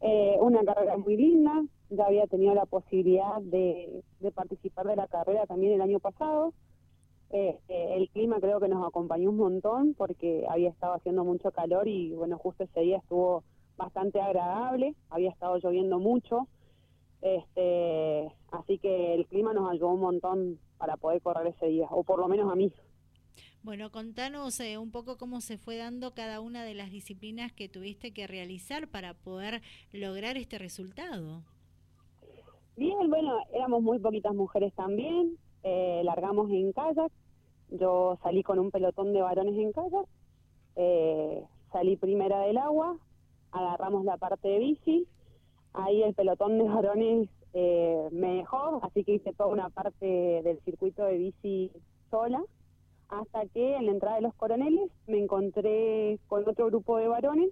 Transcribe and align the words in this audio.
eh, 0.00 0.36
una 0.40 0.64
carrera 0.64 0.96
muy 0.96 1.16
linda, 1.16 1.62
ya 1.90 2.06
había 2.06 2.26
tenido 2.26 2.54
la 2.54 2.66
posibilidad 2.66 3.40
de, 3.40 4.02
participar 4.34 4.86
de 4.86 4.96
la 4.96 5.06
carrera 5.06 5.46
también 5.46 5.74
el 5.74 5.80
año 5.80 6.00
pasado. 6.00 6.52
Eh, 7.30 7.58
el 7.68 8.08
clima 8.10 8.40
creo 8.40 8.60
que 8.60 8.68
nos 8.68 8.86
acompañó 8.86 9.30
un 9.30 9.38
montón 9.38 9.94
porque 9.94 10.44
había 10.48 10.68
estado 10.68 10.94
haciendo 10.94 11.24
mucho 11.24 11.50
calor 11.50 11.88
y 11.88 12.12
bueno, 12.14 12.36
justo 12.36 12.64
ese 12.64 12.80
día 12.80 12.98
estuvo 12.98 13.42
bastante 13.76 14.20
agradable, 14.20 14.94
había 15.08 15.30
estado 15.30 15.56
lloviendo 15.58 15.98
mucho, 15.98 16.46
este, 17.22 18.32
así 18.50 18.78
que 18.78 19.14
el 19.14 19.26
clima 19.26 19.54
nos 19.54 19.70
ayudó 19.70 19.92
un 19.92 20.00
montón 20.00 20.58
para 20.76 20.96
poder 20.96 21.22
correr 21.22 21.46
ese 21.46 21.66
día, 21.66 21.86
o 21.90 22.02
por 22.02 22.18
lo 22.18 22.28
menos 22.28 22.50
a 22.52 22.56
mí. 22.56 22.72
Bueno, 23.62 23.92
contanos 23.92 24.58
eh, 24.58 24.76
un 24.76 24.90
poco 24.90 25.16
cómo 25.16 25.40
se 25.40 25.56
fue 25.56 25.76
dando 25.76 26.14
cada 26.14 26.40
una 26.40 26.64
de 26.64 26.74
las 26.74 26.90
disciplinas 26.90 27.52
que 27.52 27.68
tuviste 27.68 28.12
que 28.12 28.26
realizar 28.26 28.88
para 28.88 29.14
poder 29.14 29.62
lograr 29.92 30.36
este 30.36 30.58
resultado. 30.58 31.42
Bien, 32.76 33.08
bueno, 33.08 33.36
éramos 33.52 33.80
muy 33.80 34.00
poquitas 34.00 34.34
mujeres 34.34 34.72
también, 34.74 35.38
eh, 35.62 36.02
largamos 36.04 36.50
en 36.50 36.72
kayak, 36.72 37.12
yo 37.70 38.18
salí 38.24 38.42
con 38.42 38.58
un 38.58 38.72
pelotón 38.72 39.12
de 39.12 39.22
varones 39.22 39.56
en 39.56 39.72
kayak, 39.72 40.06
eh, 40.74 41.44
salí 41.70 41.96
primera 41.96 42.40
del 42.40 42.58
agua, 42.58 42.96
agarramos 43.52 44.04
la 44.04 44.16
parte 44.16 44.48
de 44.48 44.58
bici, 44.58 45.06
ahí 45.72 46.02
el 46.02 46.14
pelotón 46.14 46.58
de 46.58 46.64
varones 46.64 47.28
eh, 47.52 48.08
me 48.10 48.34
dejó, 48.34 48.80
así 48.82 49.04
que 49.04 49.14
hice 49.14 49.32
toda 49.34 49.50
una 49.50 49.68
parte 49.68 50.06
del 50.42 50.58
circuito 50.64 51.04
de 51.04 51.18
bici 51.18 51.70
sola, 52.10 52.42
hasta 53.12 53.46
que 53.46 53.76
en 53.76 53.86
la 53.86 53.92
entrada 53.92 54.16
de 54.16 54.22
los 54.22 54.34
coroneles 54.34 54.90
me 55.06 55.18
encontré 55.18 56.18
con 56.28 56.48
otro 56.48 56.66
grupo 56.66 56.96
de 56.96 57.08
varones 57.08 57.50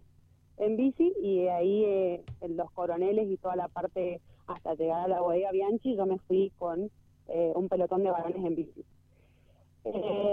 en 0.56 0.76
bici 0.76 1.12
y 1.22 1.48
ahí 1.48 1.84
eh, 1.84 2.24
en 2.40 2.56
los 2.56 2.70
coroneles 2.70 3.28
y 3.28 3.36
toda 3.36 3.56
la 3.56 3.68
parte 3.68 4.20
hasta 4.46 4.74
llegar 4.74 5.04
a 5.04 5.08
la 5.08 5.20
bodega 5.20 5.52
Bianchi 5.52 5.96
yo 5.96 6.06
me 6.06 6.18
fui 6.20 6.50
con 6.58 6.90
eh, 7.28 7.52
un 7.54 7.68
pelotón 7.68 8.02
de 8.02 8.10
varones 8.10 8.44
en 8.44 8.54
bici. 8.54 8.84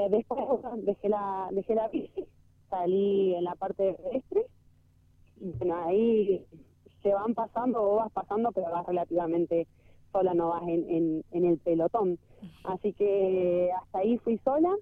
después 0.10 0.40
dejé 0.86 1.10
la, 1.10 1.50
dejé 1.52 1.76
la 1.76 1.88
bici, 1.90 2.26
salí 2.70 3.36
en 3.36 3.44
la 3.44 3.56
parte 3.56 3.94
pedestre 3.94 4.46
bueno, 5.40 5.76
ahí 5.86 6.46
se 7.04 7.14
van 7.14 7.36
pasando 7.36 7.82
o 7.84 7.96
vas 7.98 8.12
pasando, 8.12 8.52
pero 8.52 8.72
vas 8.72 8.86
relativamente 8.86 9.68
sola, 10.12 10.34
no 10.34 10.50
vas 10.50 10.64
en, 10.68 11.24
en, 11.32 11.46
el 11.46 11.58
pelotón. 11.60 12.18
Así 12.64 12.94
que 12.94 13.70
hasta 13.80 14.00
ahí 14.00 14.18
fui 14.20 14.38
sola 14.40 14.74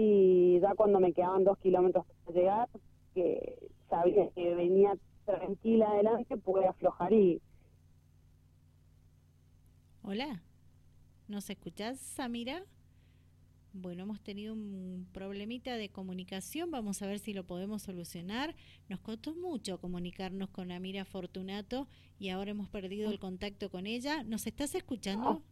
y 0.00 0.60
ya 0.60 0.76
cuando 0.76 1.00
me 1.00 1.12
quedaban 1.12 1.42
dos 1.42 1.58
kilómetros 1.58 2.06
para 2.24 2.38
llegar, 2.38 2.68
que 3.14 3.68
sabía 3.90 4.30
que 4.30 4.54
venía 4.54 4.96
tranquila 5.26 5.90
adelante, 5.90 6.36
pude 6.36 6.68
aflojar 6.68 7.12
y... 7.12 7.42
Hola, 10.02 10.40
¿nos 11.26 11.50
escuchás, 11.50 11.98
Samira? 11.98 12.62
Bueno, 13.72 14.04
hemos 14.04 14.20
tenido 14.20 14.54
un 14.54 15.08
problemita 15.12 15.76
de 15.76 15.88
comunicación, 15.88 16.70
vamos 16.70 17.02
a 17.02 17.08
ver 17.08 17.18
si 17.18 17.34
lo 17.34 17.42
podemos 17.42 17.82
solucionar. 17.82 18.54
Nos 18.88 19.00
costó 19.00 19.34
mucho 19.34 19.80
comunicarnos 19.80 20.48
con 20.50 20.70
Amira 20.70 21.04
Fortunato 21.04 21.88
y 22.20 22.28
ahora 22.28 22.52
hemos 22.52 22.68
perdido 22.68 23.10
el 23.10 23.18
contacto 23.18 23.68
con 23.68 23.88
ella. 23.88 24.22
¿Nos 24.22 24.46
estás 24.46 24.76
escuchando? 24.76 25.42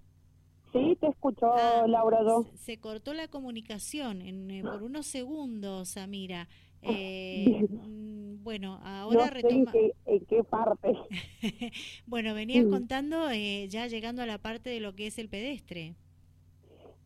Sí, 0.76 0.96
te 1.00 1.06
escucho, 1.08 1.52
ah, 1.52 1.86
Laura. 1.86 2.18
Se, 2.54 2.78
cortó 2.78 3.14
la 3.14 3.28
comunicación 3.28 4.22
en, 4.22 4.50
eh, 4.50 4.62
por 4.62 4.82
unos 4.82 5.06
segundos, 5.06 5.96
Amira. 5.96 6.48
Eh, 6.82 7.66
mm, 7.68 8.42
bueno, 8.44 8.78
ahora 8.84 9.30
retoma... 9.30 9.72
en, 10.04 10.24
qué, 10.26 10.44
parte. 10.44 10.94
bueno, 12.06 12.34
venías 12.34 12.66
contando 12.66 13.30
eh, 13.30 13.66
ya 13.68 13.86
llegando 13.86 14.22
a 14.22 14.26
la 14.26 14.38
parte 14.38 14.70
de 14.70 14.80
lo 14.80 14.94
que 14.94 15.06
es 15.06 15.18
el 15.18 15.28
pedestre. 15.28 15.94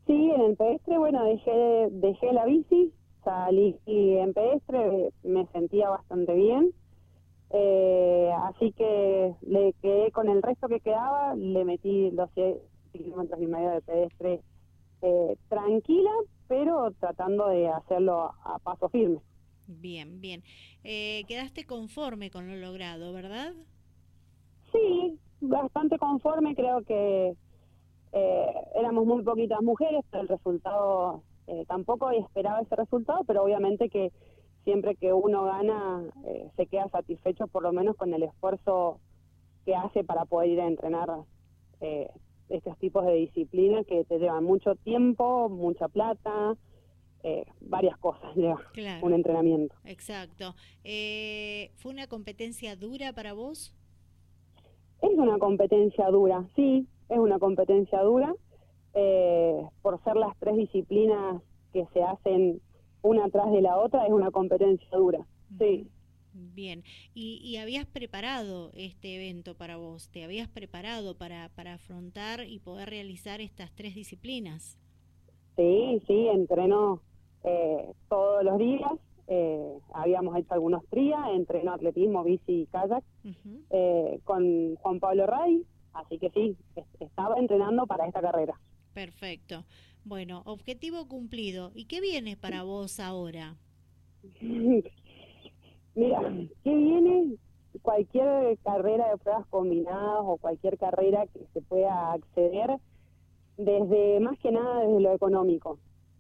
Sí, 0.06 0.30
en 0.34 0.41
el 0.41 0.56
pedestre, 0.56 0.98
bueno, 0.98 1.25
dejé, 1.25 1.88
dejé 1.92 2.32
la 2.32 2.44
bici, 2.44 2.92
salí 3.25 3.76
y 3.87 4.16
en 4.16 4.34
pedestre 4.34 5.10
me 5.22 5.47
sentía 5.52 5.88
bastante 5.88 6.34
bien. 6.34 6.72
Eh, 7.52 8.31
así 8.44 8.72
que 8.72 9.34
le 9.42 9.72
quedé 9.82 10.12
con 10.12 10.28
el 10.28 10.42
resto 10.42 10.69
que 10.69 10.81
quedaba, 10.81 11.34
le 11.34 11.64
metí 11.64 12.10
los 12.10 12.31
kilómetros 12.92 13.40
y 13.40 13.46
medio 13.46 13.70
de 13.70 13.80
pedestre 13.82 14.40
eh, 15.02 15.36
tranquila, 15.48 16.10
pero 16.48 16.90
tratando 17.00 17.48
de 17.48 17.68
hacerlo 17.68 18.32
a 18.44 18.58
paso 18.58 18.88
firme. 18.88 19.20
Bien, 19.66 20.20
bien. 20.20 20.42
Eh, 20.84 21.24
quedaste 21.28 21.64
conforme 21.64 22.30
con 22.30 22.48
lo 22.48 22.56
logrado, 22.56 23.12
¿verdad? 23.12 23.52
Sí, 24.72 25.18
bastante 25.40 25.98
conforme. 25.98 26.54
Creo 26.54 26.82
que 26.82 27.36
eh, 28.12 28.46
éramos 28.74 29.06
muy 29.06 29.22
poquitas 29.22 29.62
mujeres, 29.62 30.04
pero 30.10 30.22
el 30.22 30.28
resultado 30.28 31.22
eh, 31.46 31.64
tampoco 31.66 32.10
esperaba 32.10 32.60
ese 32.60 32.76
resultado, 32.76 33.24
pero 33.24 33.44
obviamente 33.44 33.88
que 33.88 34.12
siempre 34.64 34.96
que 34.96 35.12
uno 35.12 35.44
gana 35.44 36.04
eh, 36.24 36.50
se 36.56 36.66
queda 36.66 36.88
satisfecho 36.88 37.46
por 37.46 37.62
lo 37.62 37.72
menos 37.72 37.96
con 37.96 38.12
el 38.12 38.22
esfuerzo 38.22 39.00
que 39.64 39.74
hace 39.74 40.04
para 40.04 40.24
poder 40.24 40.50
ir 40.50 40.60
a 40.60 40.66
entrenar 40.66 41.08
eh, 41.80 42.10
estos 42.50 42.77
tipos 42.78 43.06
de 43.06 43.15
disciplinas 43.15 43.87
que 43.87 44.05
te 44.05 44.19
llevan 44.19 44.44
mucho 44.44 44.75
tiempo, 44.77 45.49
mucha 45.49 45.88
plata, 45.88 46.56
varias 47.61 47.97
cosas 47.99 48.34
lleva 48.34 48.61
un 49.03 49.12
entrenamiento. 49.12 49.75
Exacto. 49.84 50.55
¿Fue 50.83 51.93
una 51.93 52.06
competencia 52.06 52.77
dura 52.77 53.12
para 53.12 53.33
vos? 53.33 53.75
Es 55.03 55.11
una 55.16 55.38
competencia 55.38 56.09
dura, 56.09 56.47
sí, 56.56 56.87
es 57.09 57.19
una 57.19 57.38
competencia 57.38 58.00
dura, 58.03 58.34
eh, 58.94 59.67
por 59.82 60.03
ser 60.05 60.17
las 60.17 60.37
tres 60.38 60.56
disciplinas 60.56 61.43
que 61.72 61.87
se 61.93 62.03
hacen 62.03 62.61
una 63.03 63.28
tras 63.31 63.50
de 63.50 63.62
la 63.62 63.78
otra, 63.78 64.06
es 64.06 64.12
una 64.12 64.31
competencia 64.31 64.88
dura, 64.97 65.27
sí. 65.59 65.88
Bien, 66.55 66.83
¿Y, 67.15 67.56
habías 67.56 67.87
preparado 67.87 68.71
este 68.75 69.16
evento 69.16 69.55
para 69.55 69.77
vos? 69.77 70.09
¿Te 70.11 70.25
habías 70.25 70.49
preparado 70.49 71.16
para, 71.16 71.49
para 71.50 71.75
afrontar 71.75 72.47
y 72.47 72.59
poder 72.59 72.91
realizar 72.91 73.41
estas 73.41 73.71
tres 73.72 73.94
disciplinas? 73.94 74.78
Sí, 75.56 76.03
sí, 76.06 76.28
entreno 76.28 77.03
eh, 77.44 77.93
todos 78.09 78.44
los 78.44 78.59
días. 78.59 78.93
Eh, 79.28 79.78
habíamos 79.94 80.37
hecho 80.37 80.55
algunos 80.55 80.84
trías, 80.88 81.21
entreno 81.34 81.72
atletismo, 81.72 82.25
bici 82.25 82.62
y 82.62 82.67
kayak 82.67 83.05
con 84.25 84.75
Juan 84.77 84.99
Pablo 84.99 85.27
Ray, 85.27 85.65
Así 85.93 86.19
que 86.19 86.31
sí, 86.31 86.56
estaba 87.00 87.37
entrenando 87.38 87.87
para 87.87 88.06
esta 88.06 88.21
carrera. 88.21 88.55
Perfecto. 88.94 89.65
Bueno, 90.05 90.43
objetivo 90.47 91.06
cumplido. 91.09 91.72
¿Y 91.75 91.87
qué 91.87 92.00
viene 92.00 92.37
para 92.37 92.62
vos 92.62 93.00
ahora? 93.00 93.56
Cualquier 97.90 98.56
carrera 98.58 99.10
de 99.10 99.18
pruebas 99.18 99.46
combinadas 99.48 100.20
o 100.22 100.36
cualquier 100.36 100.78
carrera 100.78 101.26
que 101.26 101.40
se 101.52 101.60
pueda 101.60 102.12
acceder, 102.12 102.76
desde 103.56 104.20
más 104.20 104.38
que 104.38 104.52
nada 104.52 104.80
desde 104.80 105.00
lo 105.00 105.12
económico. 105.12 105.78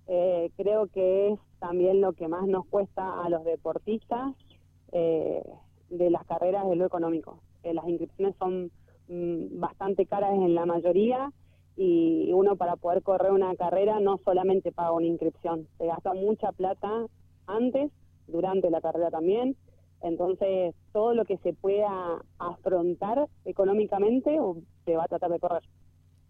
Eh, 0.08 0.50
creo 0.56 0.88
que 0.88 1.32
es 1.32 1.38
también 1.60 2.00
lo 2.00 2.12
que 2.12 2.26
más 2.26 2.46
nos 2.48 2.66
cuesta 2.66 3.22
a 3.22 3.28
los 3.28 3.44
deportistas 3.44 4.34
eh, 4.90 5.42
de 5.90 6.10
las 6.10 6.26
carreras 6.26 6.68
de 6.68 6.74
lo 6.74 6.86
económico. 6.86 7.38
Eh, 7.62 7.72
las 7.72 7.86
inscripciones 7.86 8.34
son 8.36 8.72
Mm, 9.10 9.58
bastante 9.58 10.06
caras 10.06 10.34
en 10.34 10.54
la 10.54 10.66
mayoría 10.66 11.32
y 11.76 12.30
uno 12.32 12.54
para 12.54 12.76
poder 12.76 13.02
correr 13.02 13.32
una 13.32 13.56
carrera 13.56 13.98
no 13.98 14.18
solamente 14.18 14.70
paga 14.70 14.92
una 14.92 15.06
inscripción, 15.06 15.66
se 15.78 15.86
gasta 15.86 16.14
mucha 16.14 16.52
plata 16.52 17.06
antes, 17.48 17.90
durante 18.28 18.70
la 18.70 18.80
carrera 18.80 19.10
también, 19.10 19.56
entonces 20.02 20.74
todo 20.92 21.14
lo 21.14 21.24
que 21.24 21.38
se 21.38 21.52
pueda 21.52 22.22
afrontar 22.38 23.26
económicamente 23.44 24.38
se 24.84 24.96
va 24.96 25.04
a 25.04 25.08
tratar 25.08 25.30
de 25.30 25.40
correr. 25.40 25.62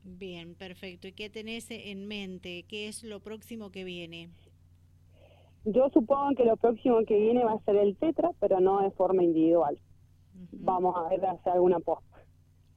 Bien, 0.02 0.54
perfecto. 0.54 1.08
¿Y 1.08 1.12
qué 1.12 1.30
tenés 1.30 1.70
en 1.70 2.06
mente? 2.06 2.64
¿Qué 2.68 2.88
es 2.88 3.04
lo 3.04 3.20
próximo 3.20 3.70
que 3.70 3.84
viene? 3.84 4.30
Yo 5.64 5.90
supongo 5.90 6.34
que 6.36 6.44
lo 6.44 6.56
próximo 6.56 7.04
que 7.06 7.18
viene 7.18 7.44
va 7.44 7.52
a 7.52 7.64
ser 7.64 7.76
el 7.76 7.96
Tetra, 7.96 8.30
pero 8.40 8.60
no 8.60 8.80
de 8.80 8.90
forma 8.92 9.22
individual. 9.22 9.78
Vamos 10.52 10.96
a 10.96 11.08
ver 11.08 11.24
hacer 11.26 11.52
alguna 11.52 11.80
posta. 11.80 12.24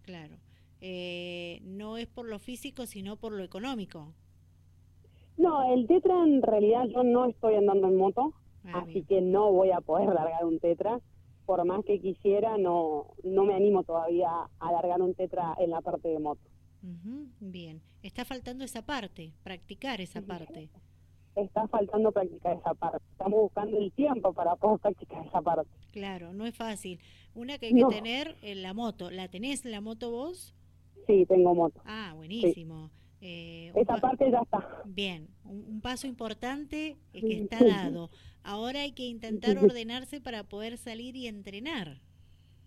Claro. 0.01 0.35
Eh, 0.81 1.61
no 1.63 1.95
es 1.95 2.07
por 2.07 2.27
lo 2.27 2.39
físico, 2.39 2.85
sino 2.85 3.15
por 3.15 3.31
lo 3.31 3.41
económico. 3.41 4.13
No, 5.37 5.73
el 5.73 5.87
tetra 5.87 6.13
en 6.23 6.41
realidad 6.41 6.85
yo 6.93 7.03
no 7.03 7.25
estoy 7.25 7.55
andando 7.55 7.87
en 7.87 7.97
moto, 7.97 8.33
ah, 8.65 8.83
así 8.83 9.03
que 9.03 9.21
no 9.21 9.51
voy 9.51 9.71
a 9.71 9.81
poder 9.81 10.09
largar 10.09 10.45
un 10.45 10.59
tetra. 10.59 10.99
Por 11.45 11.65
más 11.65 11.83
que 11.83 11.99
quisiera, 11.99 12.57
no, 12.57 13.07
no 13.23 13.43
me 13.43 13.53
animo 13.53 13.83
todavía 13.83 14.29
a 14.59 14.71
largar 14.71 15.01
un 15.01 15.13
tetra 15.13 15.55
en 15.59 15.71
la 15.71 15.81
parte 15.81 16.07
de 16.07 16.19
moto. 16.19 16.41
bien, 17.39 17.81
está 18.01 18.23
faltando 18.23 18.63
esa 18.63 18.81
parte, 18.85 19.33
practicar 19.43 19.99
esa 19.99 20.21
parte. 20.21 20.69
está 21.35 21.67
faltando 21.67 22.11
practicar 22.11 22.57
esa 22.57 22.73
parte. 22.73 23.03
Estamos 23.11 23.41
buscando 23.41 23.77
el 23.77 23.91
tiempo 23.91 24.31
para 24.33 24.55
poder 24.55 24.79
practicar 24.79 25.25
esa 25.25 25.41
parte. 25.41 25.69
Claro, 25.91 26.33
no 26.33 26.45
es 26.45 26.55
fácil. 26.55 26.99
Una 27.35 27.57
que 27.57 27.67
hay 27.67 27.73
que 27.73 27.85
tener 27.85 28.37
en 28.41 28.61
la 28.61 28.73
moto. 28.73 29.09
¿La 29.11 29.27
tenés 29.27 29.65
la 29.65 29.81
moto 29.81 30.11
vos? 30.11 30.55
Sí, 31.07 31.25
tengo 31.25 31.53
moto. 31.53 31.81
Ah, 31.85 32.13
buenísimo. 32.15 32.89
Eh, 33.25 33.71
esa 33.75 33.95
parte 33.95 34.29
ya 34.29 34.39
está. 34.39 34.81
Bien, 34.83 35.29
un, 35.45 35.79
paso 35.79 36.07
importante 36.07 36.97
es 37.13 37.21
que 37.21 37.39
está 37.39 37.63
dado. 37.63 38.09
Ahora 38.43 38.81
hay 38.81 38.91
que 38.91 39.03
intentar 39.03 39.57
ordenarse 39.57 40.19
para 40.19 40.43
poder 40.43 40.77
salir 40.77 41.15
y 41.15 41.27
entrenar. 41.27 42.01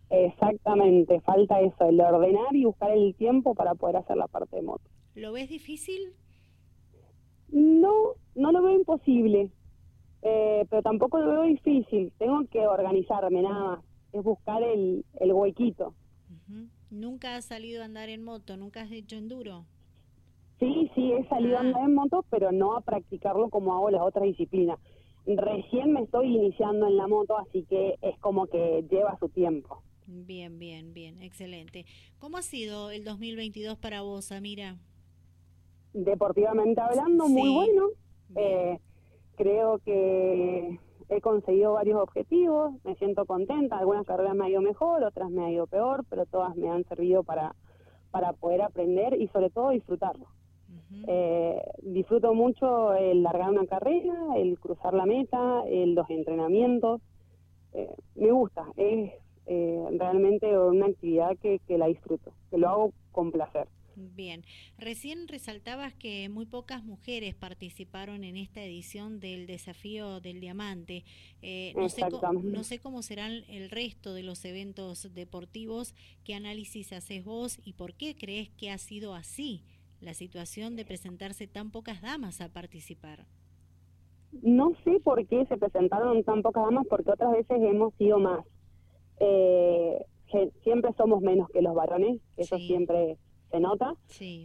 Exactamente, 0.08 1.20
falta 1.20 1.60
eso, 1.60 1.90
el 1.90 2.00
ordenar 2.00 2.56
y 2.56 2.64
buscar 2.64 2.90
el 2.90 3.14
tiempo 3.16 3.54
para 3.54 3.74
poder 3.74 3.96
hacer 3.96 4.16
la 4.16 4.28
parte 4.28 4.56
de 4.56 4.62
moto. 4.62 4.88
¿Lo 5.14 5.32
ves 5.32 5.50
difícil? 5.50 6.14
No, 7.48 8.14
no 8.34 8.50
lo 8.50 8.62
veo 8.62 8.76
imposible, 8.78 9.50
eh, 10.22 10.64
pero 10.70 10.80
tampoco 10.80 11.18
lo 11.18 11.32
veo 11.32 11.42
difícil. 11.42 12.14
Tengo 12.16 12.46
que 12.46 12.66
organizarme 12.66 13.42
nada 13.42 13.62
más, 13.62 13.84
es 14.14 14.24
buscar 14.24 14.62
el, 14.62 15.04
el 15.20 15.32
huequito. 15.34 15.92
¿Nunca 16.88 17.36
has 17.36 17.44
salido 17.44 17.82
a 17.82 17.84
andar 17.84 18.08
en 18.08 18.24
moto? 18.24 18.56
¿Nunca 18.56 18.80
has 18.80 18.90
hecho 18.90 19.16
enduro? 19.16 19.66
Sí, 20.58 20.90
sí, 20.94 21.12
he 21.12 21.28
salido 21.28 21.56
a 21.56 21.60
ah. 21.60 21.62
andar 21.62 21.82
en 21.82 21.94
moto, 21.94 22.24
pero 22.30 22.52
no 22.52 22.76
a 22.76 22.80
practicarlo 22.80 23.50
como 23.50 23.74
hago 23.74 23.90
las 23.90 24.02
otras 24.02 24.24
disciplinas. 24.24 24.78
Recién 25.26 25.92
me 25.92 26.02
estoy 26.02 26.34
iniciando 26.34 26.86
en 26.86 26.96
la 26.96 27.08
moto, 27.08 27.36
así 27.36 27.64
que 27.64 27.96
es 28.00 28.18
como 28.20 28.46
que 28.46 28.84
lleva 28.90 29.18
su 29.18 29.28
tiempo. 29.28 29.82
Bien, 30.06 30.58
bien, 30.58 30.94
bien, 30.94 31.20
excelente. 31.20 31.84
¿Cómo 32.20 32.36
ha 32.36 32.42
sido 32.42 32.90
el 32.90 33.04
2022 33.04 33.76
para 33.76 34.02
vos, 34.02 34.30
Amira? 34.30 34.76
deportivamente 36.04 36.80
hablando, 36.80 37.28
muy 37.28 37.52
bueno. 37.52 37.88
Eh, 38.34 38.78
creo 39.36 39.78
que 39.78 40.78
he 41.08 41.20
conseguido 41.20 41.74
varios 41.74 42.00
objetivos, 42.00 42.74
me 42.84 42.94
siento 42.96 43.24
contenta, 43.24 43.78
algunas 43.78 44.06
carreras 44.06 44.34
me 44.34 44.46
ha 44.46 44.50
ido 44.50 44.60
mejor, 44.60 45.04
otras 45.04 45.30
me 45.30 45.44
ha 45.44 45.50
ido 45.50 45.66
peor, 45.66 46.04
pero 46.08 46.26
todas 46.26 46.56
me 46.56 46.68
han 46.68 46.84
servido 46.84 47.22
para, 47.22 47.54
para 48.10 48.32
poder 48.32 48.62
aprender 48.62 49.20
y 49.20 49.28
sobre 49.28 49.50
todo 49.50 49.70
disfrutarlo. 49.70 50.26
Eh, 51.08 51.60
disfruto 51.82 52.32
mucho 52.34 52.94
el 52.94 53.22
largar 53.22 53.50
una 53.50 53.66
carrera, 53.66 54.14
el 54.36 54.58
cruzar 54.58 54.94
la 54.94 55.06
meta, 55.06 55.62
el, 55.68 55.94
los 55.94 56.08
entrenamientos. 56.10 57.00
Eh, 57.72 57.94
me 58.14 58.30
gusta, 58.30 58.66
es 58.76 59.12
realmente 59.46 60.58
una 60.58 60.86
actividad 60.86 61.36
que, 61.38 61.60
que 61.68 61.78
la 61.78 61.86
disfruto, 61.86 62.32
que 62.50 62.58
lo 62.58 62.68
hago 62.68 62.92
con 63.12 63.30
placer. 63.30 63.68
Bien, 63.96 64.44
recién 64.76 65.26
resaltabas 65.26 65.94
que 65.94 66.28
muy 66.28 66.44
pocas 66.44 66.84
mujeres 66.84 67.34
participaron 67.34 68.24
en 68.24 68.36
esta 68.36 68.62
edición 68.62 69.20
del 69.20 69.46
desafío 69.46 70.20
del 70.20 70.38
diamante. 70.38 71.02
Eh, 71.40 71.72
no, 71.74 71.88
sé 71.88 72.02
no 72.42 72.62
sé 72.62 72.78
cómo 72.78 73.02
serán 73.02 73.44
el 73.48 73.70
resto 73.70 74.12
de 74.12 74.22
los 74.22 74.44
eventos 74.44 75.14
deportivos. 75.14 75.94
¿Qué 76.24 76.34
análisis 76.34 76.92
haces 76.92 77.24
vos 77.24 77.58
y 77.64 77.72
por 77.72 77.94
qué 77.94 78.14
crees 78.14 78.50
que 78.50 78.70
ha 78.70 78.76
sido 78.76 79.14
así 79.14 79.62
la 80.06 80.14
situación 80.14 80.76
de 80.76 80.84
presentarse 80.84 81.48
tan 81.48 81.72
pocas 81.72 82.00
damas 82.00 82.40
a 82.40 82.48
participar? 82.48 83.26
No 84.40 84.72
sé 84.84 85.00
por 85.00 85.26
qué 85.26 85.44
se 85.46 85.56
presentaron 85.56 86.22
tan 86.22 86.42
pocas 86.42 86.64
damas, 86.64 86.86
porque 86.88 87.10
otras 87.10 87.32
veces 87.32 87.58
hemos 87.60 87.92
sido 87.94 88.20
más. 88.20 88.46
Eh, 89.18 89.98
siempre 90.62 90.92
somos 90.96 91.20
menos 91.22 91.48
que 91.50 91.60
los 91.60 91.74
varones, 91.74 92.20
eso 92.36 92.56
siempre 92.58 93.18
se 93.50 93.58
nota, 93.58 93.94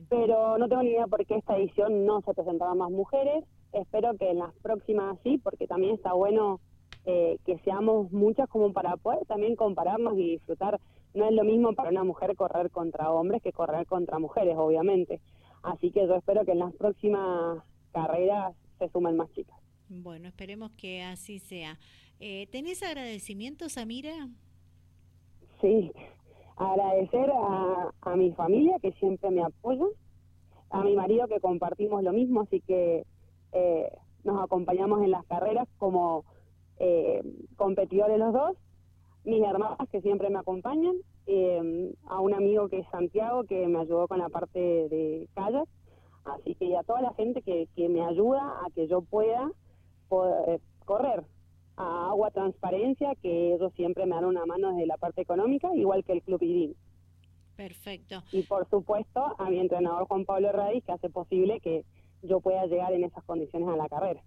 pero 0.10 0.58
no 0.58 0.68
tengo 0.68 0.82
ni 0.82 0.90
idea 0.90 1.06
por 1.08 1.26
qué 1.26 1.36
esta 1.36 1.58
edición 1.58 2.06
no 2.06 2.22
se 2.22 2.34
presentaban 2.34 2.80
más 2.80 2.90
mujeres. 2.90 3.46
Espero 3.72 4.18
que 4.18 4.32
en 4.32 4.40
las 4.40 4.54
próximas 4.64 5.18
sí, 5.24 5.38
porque 5.38 5.68
también 5.68 5.94
está 5.96 6.14
bueno 6.14 6.60
eh, 7.06 7.38
que 7.46 7.60
seamos 7.60 8.12
muchas 8.12 8.50
como 8.50 8.74
para 8.74 8.98
poder 8.98 9.26
también 9.28 9.56
compararnos 9.56 10.18
y 10.18 10.32
disfrutar. 10.32 10.80
No 11.14 11.26
es 11.26 11.34
lo 11.34 11.44
mismo 11.44 11.74
para 11.74 11.90
una 11.90 12.04
mujer 12.04 12.36
correr 12.36 12.72
contra 12.72 13.12
hombres 13.12 13.44
que 13.44 13.52
correr 13.52 13.86
contra 13.86 14.18
mujeres, 14.18 14.56
obviamente. 14.58 15.20
Así 15.64 15.92
que 15.92 16.08
yo 16.08 16.16
espero 16.16 16.46
que 16.46 16.52
en 16.52 16.60
las 16.60 16.74
próximas 16.76 17.64
carreras 17.92 18.56
se 18.80 18.90
sumen 18.90 19.18
más 19.18 19.32
chicas. 19.34 19.58
Bueno, 19.90 20.28
esperemos 20.28 20.72
que 20.72 21.04
así 21.04 21.40
sea. 21.40 21.78
Eh, 22.20 22.48
¿Tenés 22.52 22.82
agradecimientos, 22.84 23.78
Amira? 23.78 24.30
Sí, 25.60 25.92
agradecer 26.56 27.30
a, 27.32 27.92
a, 28.02 28.16
mi 28.16 28.32
familia 28.34 28.78
que 28.82 28.92
siempre 28.94 29.30
me 29.32 29.44
apoya, 29.44 29.86
a 30.70 30.84
mi 30.84 30.96
marido 30.96 31.28
que 31.28 31.40
compartimos 31.40 32.04
lo 32.04 32.14
mismo, 32.14 32.42
así 32.42 32.62
que 32.62 33.06
eh, 33.52 33.92
nos 34.24 34.44
acompañamos 34.44 35.02
en 35.04 35.12
las 35.12 35.26
carreras 35.26 35.68
como 35.78 36.24
eh, 36.80 37.22
competidores 37.56 38.18
los 38.18 38.34
dos, 38.34 38.58
mis 39.24 39.44
hermanas 39.44 39.88
que 39.92 40.02
siempre 40.02 40.30
me 40.30 40.40
acompañan, 40.40 40.96
eh, 41.28 41.94
a 42.08 42.20
un 42.20 42.34
amigo 42.34 42.68
que 42.70 42.80
es 42.80 42.88
Santiago 42.90 43.44
que 43.44 43.68
me 43.68 43.80
ayudó 43.80 44.08
con 44.08 44.20
la 44.20 44.30
parte 44.30 44.60
de 44.60 45.28
kayak, 45.36 45.68
así 46.26 46.56
que 46.56 46.76
a 46.78 46.84
toda 46.84 47.02
la 47.02 47.14
gente 47.14 47.42
que, 47.42 47.68
que 47.76 47.90
me 47.90 48.02
ayuda 48.02 48.42
a 48.66 48.70
que 48.74 48.88
yo 48.88 49.02
pueda 49.02 49.52
poder, 50.10 50.62
correr 50.86 51.24
a 51.78 52.10
Agua 52.10 52.32
Transparencia, 52.32 53.16
que 53.22 53.54
ellos 53.54 53.72
siempre 53.76 54.06
me 54.06 54.16
dan 54.16 54.26
una 54.26 54.46
mano 54.46 54.72
desde 54.72 54.86
la 54.86 54.98
parte 54.98 55.22
económica, 55.22 55.74
igual 55.76 56.04
que 56.04 56.14
el 56.14 56.22
Club 56.22 56.42
IDIN. 56.44 56.76
Perfecto. 57.56 58.24
Y 58.32 58.44
por 58.44 58.70
supuesto 58.70 59.36
a 59.38 59.50
mi 59.50 59.60
entrenador 59.60 60.08
Juan 60.08 60.26
Pablo 60.26 60.52
Radiz, 60.52 60.84
que 60.84 60.92
hace 60.92 61.10
posible 61.10 61.60
que 61.60 61.86
yo 62.24 62.40
pueda 62.40 62.66
llegar 62.66 62.94
en 62.94 63.04
esas 63.04 63.24
condiciones 63.24 63.70
a 63.70 63.76
la 63.76 63.88
carrera. 63.88 64.22